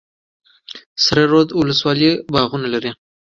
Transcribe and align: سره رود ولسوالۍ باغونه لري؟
سره 1.03 1.23
رود 1.31 1.49
ولسوالۍ 1.59 2.11
باغونه 2.33 2.67
لري؟ 2.73 2.91